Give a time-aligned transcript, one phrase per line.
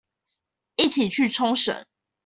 [0.77, 1.85] 一起去沖繩